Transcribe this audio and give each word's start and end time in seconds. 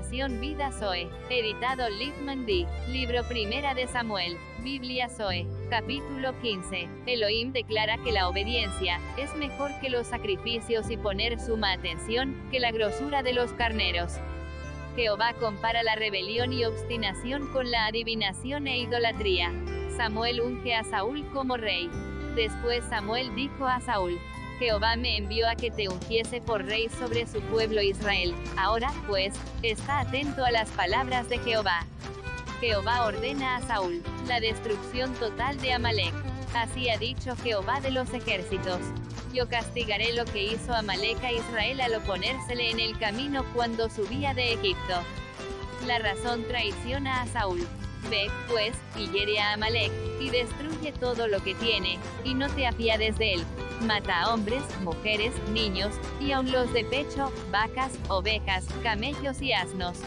Vida 0.00 0.70
Zoe, 0.70 1.10
editado 1.28 1.88
Liefman 1.88 2.46
D. 2.46 2.66
Libro 2.88 3.24
Primera 3.24 3.74
de 3.74 3.88
Samuel, 3.88 4.38
Biblia 4.62 5.08
Zoe, 5.08 5.44
capítulo 5.70 6.38
15. 6.40 6.88
Elohim 7.06 7.52
declara 7.52 7.98
que 7.98 8.12
la 8.12 8.28
obediencia 8.28 9.00
es 9.16 9.34
mejor 9.34 9.72
que 9.80 9.90
los 9.90 10.06
sacrificios 10.06 10.88
y 10.90 10.96
poner 10.96 11.40
suma 11.40 11.72
atención 11.72 12.48
que 12.52 12.60
la 12.60 12.70
grosura 12.70 13.24
de 13.24 13.32
los 13.32 13.52
carneros. 13.54 14.20
Jehová 14.94 15.34
compara 15.34 15.82
la 15.82 15.96
rebelión 15.96 16.52
y 16.52 16.64
obstinación 16.64 17.52
con 17.52 17.68
la 17.68 17.86
adivinación 17.86 18.68
e 18.68 18.78
idolatría. 18.78 19.52
Samuel 19.96 20.40
unge 20.42 20.76
a 20.76 20.84
Saúl 20.84 21.28
como 21.32 21.56
rey. 21.56 21.90
Después 22.36 22.84
Samuel 22.84 23.34
dijo 23.34 23.66
a 23.66 23.80
Saúl, 23.80 24.16
Jehová 24.58 24.96
me 24.96 25.16
envió 25.16 25.48
a 25.48 25.54
que 25.54 25.70
te 25.70 25.88
ungiese 25.88 26.40
por 26.40 26.64
rey 26.64 26.88
sobre 26.98 27.26
su 27.26 27.40
pueblo 27.42 27.80
Israel. 27.80 28.34
Ahora, 28.56 28.92
pues, 29.06 29.34
está 29.62 30.00
atento 30.00 30.44
a 30.44 30.50
las 30.50 30.68
palabras 30.70 31.28
de 31.28 31.38
Jehová. 31.38 31.86
Jehová 32.60 33.04
ordena 33.04 33.56
a 33.56 33.62
Saúl 33.62 34.02
la 34.26 34.40
destrucción 34.40 35.14
total 35.14 35.60
de 35.60 35.72
Amalek. 35.72 36.12
Así 36.54 36.88
ha 36.90 36.98
dicho 36.98 37.36
Jehová 37.36 37.80
de 37.80 37.92
los 37.92 38.12
ejércitos. 38.12 38.80
Yo 39.32 39.48
castigaré 39.48 40.12
lo 40.14 40.24
que 40.24 40.44
hizo 40.44 40.74
Amalek 40.74 41.22
a 41.22 41.32
Israel 41.32 41.80
al 41.80 41.94
oponérsele 41.94 42.70
en 42.70 42.80
el 42.80 42.98
camino 42.98 43.44
cuando 43.54 43.88
subía 43.88 44.34
de 44.34 44.54
Egipto. 44.54 45.02
La 45.86 45.98
razón 45.98 46.44
traiciona 46.48 47.22
a 47.22 47.26
Saúl. 47.26 47.64
Ve, 48.10 48.30
pues, 48.48 48.72
y 48.96 49.08
hiere 49.08 49.38
a 49.40 49.52
Amalek, 49.52 49.92
y 50.20 50.30
destruye 50.30 50.92
todo 50.92 51.28
lo 51.28 51.42
que 51.42 51.54
tiene, 51.54 51.98
y 52.24 52.34
no 52.34 52.48
te 52.48 52.66
apiades 52.66 53.18
de 53.18 53.34
él. 53.34 53.44
Mata 53.82 54.22
a 54.22 54.34
hombres, 54.34 54.62
mujeres, 54.82 55.32
niños, 55.52 55.94
y 56.20 56.32
aun 56.32 56.50
los 56.50 56.72
de 56.72 56.84
pecho, 56.84 57.32
vacas, 57.50 57.92
ovejas, 58.08 58.66
camellos 58.82 59.42
y 59.42 59.52
asnos. 59.52 59.98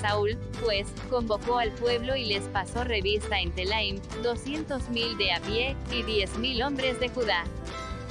Saúl, 0.00 0.38
pues, 0.62 0.86
convocó 1.10 1.58
al 1.58 1.72
pueblo 1.72 2.16
y 2.16 2.26
les 2.26 2.44
pasó 2.48 2.84
revista 2.84 3.40
en 3.40 3.50
Telaim, 3.52 4.00
doscientos 4.22 4.88
mil 4.90 5.16
de 5.16 5.32
a 5.32 5.40
pie, 5.40 5.74
y 5.90 6.02
diez 6.02 6.36
mil 6.38 6.62
hombres 6.62 7.00
de 7.00 7.08
Judá. 7.08 7.44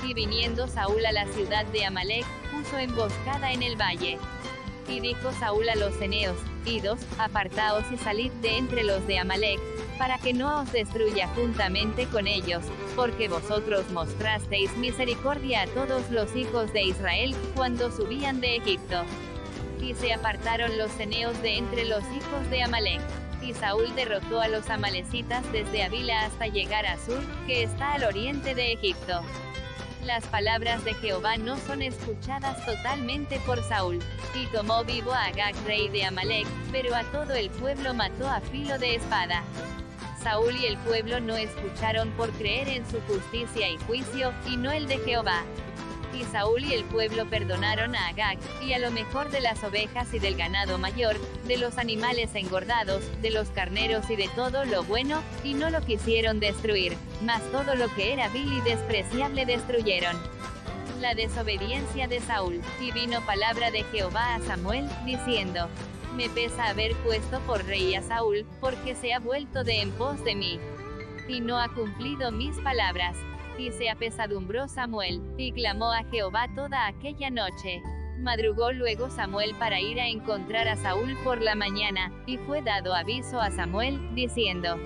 Y 0.04 0.14
viniendo 0.14 0.68
Saúl 0.68 1.06
a 1.06 1.12
la 1.12 1.26
ciudad 1.28 1.66
de 1.68 1.86
Amalek, 1.86 2.26
puso 2.52 2.78
emboscada 2.78 3.54
en 3.54 3.64
el 3.64 3.80
valle. 3.80 4.18
Y 4.88 5.00
dijo 5.00 5.32
Saúl 5.32 5.68
a 5.70 5.76
los 5.76 6.00
eneos, 6.00 6.38
Idos, 6.66 7.00
apartaos 7.18 7.84
y 7.92 7.98
salid 7.98 8.32
de 8.42 8.58
entre 8.58 8.84
los 8.84 9.06
de 9.08 9.20
Amalek, 9.20 9.60
para 9.98 10.18
que 10.18 10.34
no 10.34 10.62
os 10.62 10.72
destruya 10.72 11.28
juntamente 11.30 12.06
con 12.08 12.28
ellos, 12.28 12.64
porque 12.96 13.28
vosotros 13.28 13.90
mostrasteis 13.92 14.76
misericordia 14.78 15.64
a 15.64 15.68
todos 15.68 16.10
los 16.12 16.36
hijos 16.36 16.72
de 16.74 16.84
Israel, 16.84 17.36
cuando 17.56 17.92
subían 17.92 18.42
de 18.42 18.58
Egipto. 18.58 19.04
Y 19.82 19.94
se 19.94 20.14
apartaron 20.14 20.78
los 20.78 20.92
ceneos 20.92 21.40
de 21.42 21.58
entre 21.58 21.86
los 21.86 22.04
hijos 22.04 22.50
de 22.50 22.64
Amalek. 22.64 23.02
Y 23.42 23.54
Saúl 23.54 23.94
derrotó 23.96 24.42
a 24.42 24.48
los 24.48 24.70
amalecitas 24.70 25.44
desde 25.52 25.84
Avila 25.84 26.26
hasta 26.26 26.48
llegar 26.48 26.86
a 26.86 26.98
Sur, 26.98 27.22
que 27.46 27.64
está 27.64 27.94
al 27.94 28.06
oriente 28.06 28.56
de 28.56 28.74
Egipto. 28.74 29.22
Las 30.06 30.28
palabras 30.28 30.86
de 30.86 30.94
Jehová 30.94 31.36
no 31.38 31.58
son 31.58 31.82
escuchadas 31.82 32.64
totalmente 32.64 33.40
por 33.40 33.64
Saúl. 33.64 33.98
Y 34.36 34.46
tomó 34.48 34.84
vivo 34.84 35.12
a 35.12 35.26
Agag 35.26 35.56
rey 35.66 35.90
de 35.90 36.06
Amalek, 36.06 36.46
pero 36.72 36.94
a 36.96 37.04
todo 37.06 37.34
el 37.34 37.50
pueblo 37.50 37.92
mató 37.96 38.30
a 38.30 38.40
filo 38.40 38.78
de 38.78 38.96
espada. 38.96 39.44
Saúl 40.22 40.56
y 40.58 40.68
el 40.68 40.78
pueblo 40.78 41.20
no 41.20 41.36
escucharon 41.36 42.12
por 42.12 42.30
creer 42.34 42.68
en 42.68 42.86
su 42.88 43.02
justicia 43.02 43.68
y 43.68 43.78
juicio, 43.80 44.32
y 44.48 44.58
no 44.58 44.72
el 44.72 44.86
de 44.86 45.00
Jehová. 45.00 45.42
Y 46.16 46.24
Saúl 46.26 46.64
y 46.64 46.74
el 46.74 46.86
pueblo 46.86 47.26
perdonaron 47.30 47.96
a 47.96 48.08
Agag, 48.08 48.38
y 48.66 48.74
a 48.74 48.80
lo 48.80 48.90
mejor 48.92 49.30
de 49.32 49.42
las 49.42 49.64
ovejas 49.64 50.14
y 50.14 50.20
del 50.20 50.36
ganado 50.36 50.78
mayor, 50.78 51.18
de 51.46 51.58
los 51.58 51.78
animales 51.78 52.34
engordados, 52.36 53.04
de 53.22 53.32
los 53.32 53.50
carneros 53.50 54.10
y 54.10 54.16
de 54.16 54.30
todo 54.30 54.64
lo 54.66 54.84
bueno, 54.84 55.22
y 55.44 55.54
no 55.54 55.70
lo 55.70 55.82
quisieron 55.82 56.40
destruir, 56.40 56.96
mas 57.22 57.42
todo 57.52 57.76
lo 57.76 57.94
que 57.96 58.14
era 58.14 58.30
vil 58.30 58.52
y 58.52 58.62
despreciable 58.62 59.46
destruyeron. 59.46 60.16
La 61.02 61.16
desobediencia 61.16 62.08
de 62.08 62.22
Saúl, 62.22 62.62
y 62.80 62.92
vino 62.92 63.20
palabra 63.26 63.72
de 63.72 63.84
Jehová 63.84 64.36
a 64.36 64.40
Samuel, 64.40 64.88
diciendo, 65.06 65.68
me 66.16 66.30
pesa 66.30 66.70
haber 66.70 66.96
puesto 66.98 67.42
por 67.42 67.66
rey 67.66 67.94
a 67.96 68.02
Saúl, 68.02 68.46
porque 68.62 68.96
se 68.96 69.14
ha 69.14 69.20
vuelto 69.20 69.66
de 69.66 69.82
en 69.82 69.92
pos 69.92 70.24
de 70.24 70.36
mí. 70.36 70.60
Y 71.28 71.42
no 71.42 71.60
ha 71.60 71.68
cumplido 71.68 72.32
mis 72.32 72.58
palabras. 72.60 73.18
Y 73.58 73.72
se 73.72 73.90
apesadumbró 73.90 74.68
Samuel, 74.68 75.22
y 75.38 75.52
clamó 75.52 75.92
a 75.92 76.04
Jehová 76.06 76.48
toda 76.56 76.88
aquella 76.88 77.30
noche. 77.30 77.82
Madrugó 78.18 78.72
luego 78.72 79.10
Samuel 79.10 79.56
para 79.60 79.80
ir 79.80 80.00
a 80.00 80.08
encontrar 80.08 80.68
a 80.68 80.76
Saúl 80.76 81.18
por 81.24 81.42
la 81.42 81.56
mañana, 81.56 82.12
y 82.26 82.38
fue 82.38 82.62
dado 82.62 82.94
aviso 82.94 83.40
a 83.40 83.52
Samuel, 83.52 84.16
diciendo, 84.16 84.78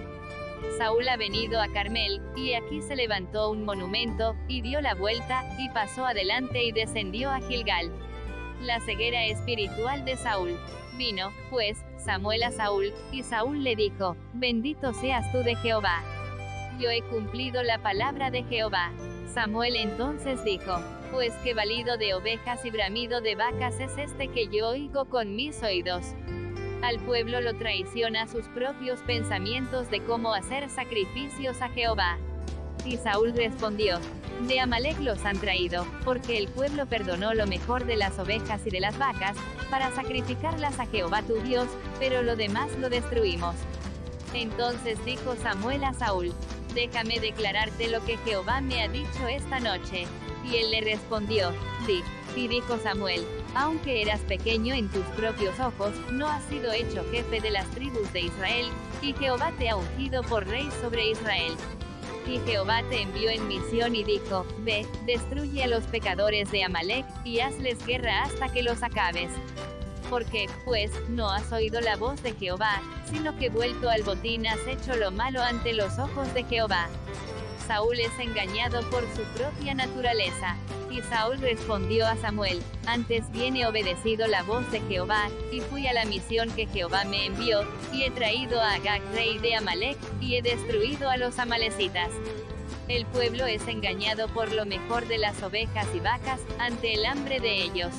Saúl 0.78 1.08
ha 1.08 1.18
venido 1.18 1.62
a 1.62 1.68
Carmel, 1.69 2.22
y 2.35 2.53
aquí 2.53 2.81
se 2.81 2.96
levantó 2.96 3.52
un 3.52 3.66
monumento, 3.66 4.35
y 4.47 4.62
dio 4.62 4.81
la 4.81 4.94
vuelta, 4.94 5.44
y 5.58 5.69
pasó 5.69 6.06
adelante 6.06 6.63
y 6.63 6.72
descendió 6.72 7.29
a 7.29 7.40
Gilgal. 7.40 7.91
La 8.62 8.79
ceguera 8.81 9.25
espiritual 9.25 10.06
de 10.06 10.18
Saúl. 10.18 10.59
Vino, 10.97 11.31
pues, 11.50 11.78
Samuel 11.97 12.44
a 12.44 12.52
Saúl, 12.52 12.94
y 13.12 13.24
Saúl 13.24 13.63
le 13.63 13.75
dijo, 13.75 14.18
Bendito 14.34 14.94
seas 14.94 15.31
tú 15.31 15.40
de 15.40 15.56
Jehová. 15.56 16.03
Yo 16.79 16.90
he 16.90 17.01
cumplido 17.01 17.62
la 17.62 17.79
palabra 17.79 18.31
de 18.31 18.44
Jehová. 18.44 18.94
Samuel 19.34 19.75
entonces 19.75 20.41
dijo, 20.45 20.79
Pues 21.12 21.34
qué 21.44 21.53
valido 21.53 21.97
de 21.97 22.13
ovejas 22.13 22.63
y 22.63 22.72
bramido 22.72 23.19
de 23.19 23.35
vacas 23.35 23.81
es 23.81 23.97
este 23.97 24.29
que 24.29 24.47
yo 24.47 24.69
oigo 24.69 25.03
con 25.06 25.35
mis 25.35 25.62
oídos. 25.62 26.16
Al 26.81 26.97
pueblo 27.00 27.41
lo 27.41 27.53
traiciona 27.57 28.29
sus 28.29 28.47
propios 28.47 29.01
pensamientos 29.01 29.91
de 29.91 30.01
cómo 30.06 30.34
hacer 30.34 30.69
sacrificios 30.69 31.62
a 31.62 31.67
Jehová. 31.67 32.17
Y 32.85 32.96
Saúl 32.96 33.34
respondió, 33.35 34.00
de 34.47 34.61
Amalek 34.61 35.00
los 35.01 35.25
han 35.25 35.38
traído, 35.38 35.85
porque 36.06 36.38
el 36.38 36.47
pueblo 36.47 36.85
perdonó 36.85 37.34
lo 37.34 37.46
mejor 37.46 37.85
de 37.85 37.97
las 37.97 38.17
ovejas 38.19 38.66
y 38.66 38.69
de 38.69 38.79
las 38.79 38.97
vacas, 38.97 39.35
para 39.69 39.91
sacrificarlas 39.91 40.79
a 40.79 40.85
Jehová 40.85 41.23
tu 41.23 41.35
Dios, 41.41 41.67
pero 42.00 42.23
lo 42.23 42.38
demás 42.38 42.72
lo 42.79 42.90
destruimos. 42.90 43.56
Entonces 44.34 45.03
dijo 45.03 45.35
Samuel 45.35 45.84
a 45.84 45.94
Saúl, 45.94 46.34
déjame 46.74 47.19
declararte 47.19 47.90
lo 47.90 48.03
que 48.06 48.18
Jehová 48.18 48.62
me 48.62 48.81
ha 48.81 48.88
dicho 48.88 49.28
esta 49.28 49.59
noche. 49.59 50.07
Y 50.46 50.57
él 50.57 50.72
le 50.72 50.81
respondió, 50.81 51.52
di, 51.85 52.02
y 52.35 52.47
dijo 52.47 52.78
Samuel, 52.78 53.25
aunque 53.56 54.02
eras 54.02 54.22
pequeño 54.22 54.74
en 54.74 54.90
tus 54.90 55.03
propios 55.18 55.59
ojos, 55.59 55.94
no 56.12 56.28
has 56.28 56.44
sido 56.46 56.72
hecho 56.72 57.03
jefe 57.12 57.41
de 57.41 57.52
las 57.52 57.69
tribus 57.72 58.12
de 58.13 58.22
Israel, 58.22 58.68
y 59.02 59.13
Jehová 59.13 59.52
te 59.58 59.69
ha 59.69 59.75
ungido 59.75 60.24
por 60.24 60.47
rey 60.47 60.69
sobre 60.81 61.09
Israel. 61.09 61.53
Y 62.28 62.40
Jehová 62.40 62.84
te 62.90 63.02
envió 63.02 63.29
en 63.29 63.47
misión 63.47 63.96
y 63.96 64.03
dijo, 64.03 64.46
Ve, 64.59 64.85
destruye 65.06 65.63
a 65.63 65.68
los 65.68 65.84
pecadores 65.85 66.52
de 66.52 66.63
Amalek, 66.63 67.06
y 67.24 67.40
hazles 67.40 67.84
guerra 67.85 68.24
hasta 68.24 68.52
que 68.52 68.62
los 68.62 68.84
acabes. 68.84 69.31
Porque, 70.09 70.47
pues, 70.66 70.92
no 71.09 71.30
has 71.30 71.52
oído 71.52 71.81
la 71.81 71.96
voz 71.96 72.22
de 72.24 72.34
Jehová, 72.34 72.81
sino 73.12 73.38
que 73.38 73.50
vuelto 73.50 73.90
al 73.90 74.03
botín 74.03 74.47
has 74.47 74.66
hecho 74.68 74.96
lo 74.96 75.12
malo 75.12 75.42
ante 75.42 75.74
los 75.74 76.00
ojos 76.00 76.34
de 76.34 76.44
Jehová. 76.44 76.88
Saúl 77.68 78.00
es 78.00 78.18
engañado 78.18 78.81
por 78.90 79.03
su 79.16 79.22
propia 79.38 79.75
naturaleza. 79.75 80.56
Y 80.90 81.03
Saúl 81.03 81.38
respondió 81.38 82.08
a 82.08 82.16
Samuel, 82.16 82.64
antes 82.88 83.31
bien 83.31 83.64
obedecido 83.64 84.25
la 84.25 84.42
voz 84.42 84.72
de 84.72 84.81
Jehová, 84.81 85.28
y 85.52 85.61
fui 85.61 85.85
a 85.85 85.94
la 85.94 86.06
misión 86.06 86.50
que 86.50 86.66
Jehová 86.66 87.03
me 87.03 87.28
envió, 87.28 87.62
y 87.94 88.02
he 88.02 88.09
traído 88.09 88.59
a 88.59 88.73
Agag 88.73 89.03
rey 89.14 89.38
de 89.38 89.53
Amalek, 89.53 90.00
y 90.20 90.35
he 90.35 90.41
destruido 90.41 91.12
a 91.12 91.17
los 91.17 91.38
amalecitas. 91.38 92.09
El 92.88 93.05
pueblo 93.05 93.46
es 93.46 93.67
engañado 93.67 94.28
por 94.29 94.52
lo 94.52 94.66
mejor 94.66 95.08
de 95.08 95.20
las 95.20 95.44
ovejas 95.44 95.85
y 95.94 96.00
vacas, 96.00 96.40
ante 96.58 96.96
el 96.96 97.05
hambre 97.05 97.40
de 97.40 97.62
ellos. 97.62 97.94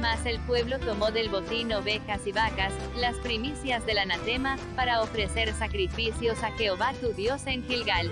Mas 0.00 0.24
el 0.24 0.40
pueblo 0.40 0.78
tomó 0.78 1.10
del 1.10 1.28
botín 1.28 1.72
ovejas 1.74 2.26
y 2.26 2.32
vacas, 2.32 2.72
las 2.96 3.16
primicias 3.16 3.84
del 3.84 3.98
anatema, 3.98 4.56
para 4.74 5.02
ofrecer 5.02 5.52
sacrificios 5.52 6.42
a 6.42 6.52
Jehová 6.52 6.94
tu 7.00 7.12
Dios 7.12 7.46
en 7.46 7.62
Gilgal. 7.64 8.10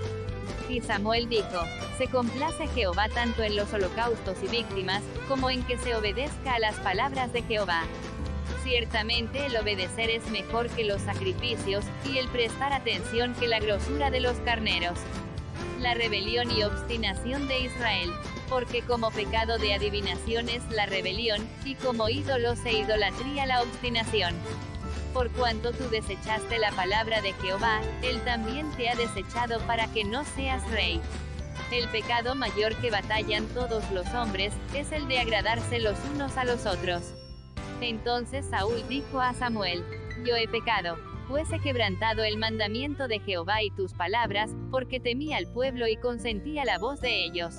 Y 0.69 0.81
Samuel 0.81 1.27
dijo, 1.29 1.63
se 1.97 2.05
complace 2.05 2.67
Jehová 2.67 3.09
tanto 3.09 3.41
en 3.41 3.55
los 3.55 3.73
holocaustos 3.73 4.37
y 4.43 4.47
víctimas, 4.47 5.01
como 5.27 5.49
en 5.49 5.63
que 5.63 5.79
se 5.79 5.95
obedezca 5.95 6.53
a 6.53 6.59
las 6.59 6.75
palabras 6.75 7.33
de 7.33 7.41
Jehová. 7.41 7.81
Ciertamente 8.63 9.47
el 9.47 9.57
obedecer 9.57 10.11
es 10.11 10.29
mejor 10.29 10.69
que 10.69 10.83
los 10.83 11.01
sacrificios, 11.01 11.85
y 12.05 12.19
el 12.19 12.27
prestar 12.27 12.71
atención 12.71 13.33
que 13.33 13.47
la 13.47 13.59
grosura 13.59 14.11
de 14.11 14.19
los 14.19 14.37
carneros. 14.41 14.99
La 15.79 15.93
rebelión 15.93 16.51
y 16.51 16.63
obstinación 16.63 17.47
de 17.47 17.61
Israel. 17.61 18.11
Porque 18.49 18.81
como 18.81 19.11
pecado 19.11 19.57
de 19.57 19.73
adivinación 19.73 20.49
es 20.49 20.61
la 20.71 20.85
rebelión, 20.85 21.47
y 21.63 21.75
como 21.75 22.09
ídolos 22.09 22.59
e 22.65 22.73
idolatría 22.73 23.45
la 23.45 23.61
obstinación. 23.61 24.35
Por 25.13 25.31
cuanto 25.31 25.71
tú 25.71 25.89
desechaste 25.89 26.59
la 26.59 26.71
palabra 26.71 27.21
de 27.21 27.33
Jehová, 27.33 27.81
él 28.03 28.21
también 28.25 28.69
te 28.73 28.89
ha 28.89 28.95
desechado 28.95 29.59
para 29.61 29.87
que 29.87 30.03
no 30.03 30.25
seas 30.25 30.69
rey. 30.71 31.01
El 31.71 31.87
pecado 31.89 32.35
mayor 32.35 32.75
que 32.75 32.91
batallan 32.91 33.45
todos 33.47 33.89
los 33.91 34.07
hombres, 34.13 34.53
es 34.73 34.91
el 34.91 35.07
de 35.07 35.19
agradarse 35.19 35.79
los 35.79 35.97
unos 36.13 36.35
a 36.37 36.43
los 36.43 36.65
otros. 36.65 37.13
Entonces 37.79 38.45
Saúl 38.49 38.83
dijo 38.89 39.21
a 39.21 39.33
Samuel, 39.33 39.83
Yo 40.25 40.35
he 40.35 40.47
pecado, 40.47 40.97
he 41.37 41.59
quebrantado 41.59 42.23
el 42.23 42.37
mandamiento 42.37 43.07
de 43.07 43.19
Jehová 43.19 43.61
y 43.61 43.69
tus 43.71 43.93
palabras, 43.93 44.51
porque 44.71 44.99
temí 44.99 45.33
al 45.33 45.45
pueblo 45.47 45.87
y 45.87 45.95
consentí 45.95 46.57
a 46.59 46.65
la 46.65 46.79
voz 46.79 46.99
de 47.01 47.23
ellos. 47.23 47.55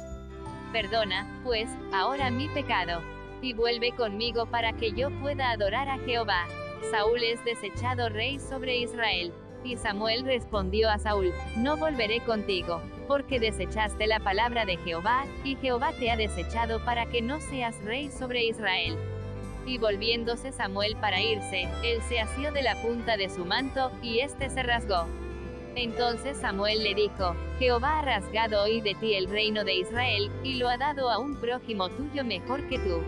Perdona, 0.72 1.40
pues, 1.44 1.69
ahora 1.93 2.31
mi 2.31 2.49
pecado. 2.49 3.00
Y 3.43 3.55
vuelve 3.55 3.93
conmigo 3.93 4.46
para 4.46 4.72
que 4.75 4.93
yo 4.93 5.11
pueda 5.20 5.50
adorar 5.50 5.88
a 5.88 5.99
Jehová. 5.99 6.46
Saúl 6.90 7.22
es 7.22 7.43
desechado 7.44 8.08
rey 8.08 8.38
sobre 8.38 8.76
Israel. 8.76 9.32
Y 9.64 9.76
Samuel 9.76 10.25
respondió 10.25 10.90
a 10.90 10.99
Saúl, 10.99 11.32
No 11.56 11.76
volveré 11.76 12.20
contigo, 12.20 12.82
porque 13.06 13.40
desechaste 13.40 14.06
la 14.06 14.20
palabra 14.20 14.64
de 14.64 14.76
Jehová, 14.78 15.25
y 15.44 15.56
Jehová 15.56 15.93
te 15.99 16.11
ha 16.11 16.17
desechado 16.17 16.84
para 16.84 17.06
que 17.06 17.22
no 17.22 17.40
seas 17.40 17.81
rey 17.84 18.11
sobre 18.11 18.44
Israel. 18.44 18.96
Y 19.67 19.79
volviéndose 19.79 20.53
Samuel 20.53 20.97
para 20.97 21.21
irse, 21.21 21.69
él 21.85 22.01
se 22.09 22.21
asió 22.21 22.53
de 22.53 22.62
la 22.62 22.81
punta 22.83 23.17
de 23.17 23.29
su 23.29 23.45
manto, 23.45 23.91
y 24.03 24.21
éste 24.21 24.51
se 24.51 24.62
rasgó. 24.62 25.07
Entonces 25.77 26.37
Samuel 26.37 26.83
le 26.83 26.95
dijo, 26.95 27.37
Jehová 27.59 28.01
ha 28.01 28.03
rasgado 28.03 28.62
hoy 28.62 28.81
de 28.81 28.95
ti 28.95 29.15
el 29.15 29.29
reino 29.29 29.65
de 29.65 29.75
Israel, 29.75 30.31
y 30.43 30.55
lo 30.55 30.69
ha 30.69 30.77
dado 30.77 31.11
a 31.11 31.19
un 31.19 31.37
prójimo 31.37 31.89
tuyo 31.91 32.25
mejor 32.25 32.67
que 32.69 32.79
tú. 32.79 33.03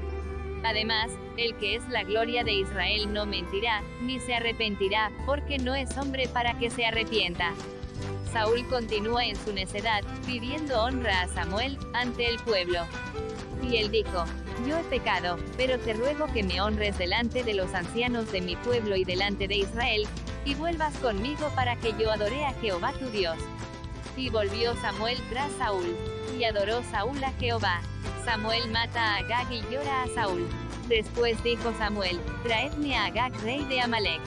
Además, 0.65 1.11
el 1.37 1.57
que 1.57 1.75
es 1.75 1.89
la 1.89 2.05
gloria 2.05 2.45
de 2.45 2.53
Israel 2.53 3.13
no 3.13 3.27
mentirá, 3.27 3.83
ni 4.01 4.21
se 4.21 4.35
arrepentirá, 4.35 5.11
porque 5.27 5.59
no 5.59 5.75
es 5.75 5.97
hombre 5.99 6.29
para 6.29 6.57
que 6.59 6.71
se 6.71 6.87
arrepienta. 6.87 7.53
Saúl 8.33 8.67
continúa 8.69 9.27
en 9.27 9.37
su 9.37 9.53
necedad, 9.53 10.03
pidiendo 10.27 10.83
honra 10.83 11.23
a 11.23 11.29
Samuel, 11.29 11.79
ante 11.93 12.27
el 12.27 12.39
pueblo. 12.39 12.81
Y 13.63 13.77
él 13.77 13.91
dijo, 13.91 14.25
Yo 14.67 14.79
he 14.79 14.85
pecado, 14.85 15.37
pero 15.59 15.79
te 15.79 15.93
ruego 15.93 16.27
que 16.33 16.43
me 16.43 16.61
honres 16.61 16.97
delante 16.97 17.45
de 17.45 17.53
los 17.53 17.75
ancianos 17.75 18.33
de 18.33 18.41
mi 18.41 18.57
pueblo 18.57 18.97
y 18.97 19.05
delante 19.05 19.49
de 19.49 19.57
Israel, 19.57 20.07
y 20.47 20.55
vuelvas 20.55 20.97
conmigo 20.99 21.51
para 21.55 21.77
que 21.77 21.93
yo 21.99 22.11
adore 22.11 22.45
a 22.47 22.55
Jehová 22.55 22.93
tu 22.99 23.11
Dios. 23.11 23.37
Y 24.17 24.31
volvió 24.31 24.75
Samuel 24.77 25.19
tras 25.29 25.53
Saúl, 25.53 25.95
y 26.39 26.45
adoró 26.45 26.83
Saúl 26.91 27.23
a 27.23 27.33
Jehová. 27.33 27.83
Samuel 28.25 28.71
mata 28.71 29.15
a 29.15 29.17
Agag 29.19 29.53
y 29.53 29.61
llora 29.71 30.05
a 30.05 30.09
Saúl. 30.09 30.49
Después 30.89 31.43
dijo 31.43 31.73
Samuel, 31.77 32.19
traedme 32.43 32.97
a 32.97 33.07
Agag 33.07 33.35
rey 33.43 33.65
de 33.65 33.81
Amalek. 33.81 34.21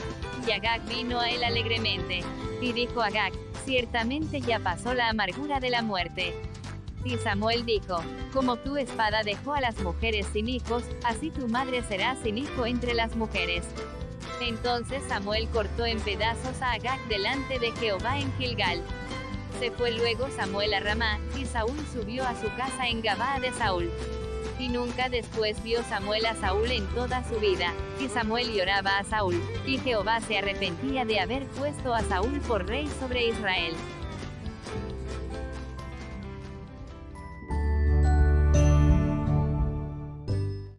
Y 0.47 0.51
Agag 0.51 0.85
vino 0.85 1.19
a 1.19 1.29
él 1.29 1.43
alegremente. 1.43 2.21
Y 2.61 2.71
dijo 2.73 3.01
Agag, 3.01 3.33
ciertamente 3.65 4.39
ya 4.41 4.59
pasó 4.59 4.93
la 4.93 5.09
amargura 5.09 5.59
de 5.59 5.69
la 5.69 5.81
muerte. 5.81 6.33
Y 7.03 7.17
Samuel 7.17 7.65
dijo, 7.65 7.99
como 8.33 8.57
tu 8.57 8.77
espada 8.77 9.23
dejó 9.23 9.53
a 9.53 9.61
las 9.61 9.79
mujeres 9.81 10.27
sin 10.33 10.47
hijos, 10.47 10.83
así 11.03 11.29
tu 11.29 11.47
madre 11.47 11.83
será 11.83 12.15
sin 12.23 12.37
hijo 12.37 12.65
entre 12.65 12.93
las 12.93 13.15
mujeres. 13.15 13.65
Entonces 14.41 15.03
Samuel 15.07 15.47
cortó 15.49 15.85
en 15.85 15.99
pedazos 15.99 16.61
a 16.61 16.73
Agag 16.73 16.99
delante 17.07 17.59
de 17.59 17.71
Jehová 17.73 18.19
en 18.19 18.31
Gilgal. 18.37 18.81
Se 19.59 19.71
fue 19.71 19.91
luego 19.91 20.29
Samuel 20.35 20.73
a 20.73 20.79
Ramá, 20.79 21.19
y 21.39 21.45
Saúl 21.45 21.77
subió 21.93 22.25
a 22.25 22.35
su 22.39 22.47
casa 22.55 22.87
en 22.87 23.01
Gabaa 23.01 23.39
de 23.39 23.53
Saúl. 23.53 23.89
Y 24.59 24.69
nunca 24.69 25.09
después 25.09 25.61
vio 25.63 25.83
Samuel 25.83 26.25
a 26.25 26.35
Saúl 26.35 26.71
en 26.71 26.87
toda 26.93 27.27
su 27.27 27.39
vida, 27.39 27.73
y 27.99 28.07
Samuel 28.07 28.53
lloraba 28.53 28.97
a 28.97 29.03
Saúl, 29.03 29.41
y 29.65 29.77
Jehová 29.79 30.21
se 30.21 30.37
arrepentía 30.37 31.03
de 31.03 31.19
haber 31.19 31.45
puesto 31.47 31.93
a 31.93 32.01
Saúl 32.03 32.39
por 32.41 32.65
rey 32.65 32.87
sobre 32.99 33.27
Israel. 33.27 33.73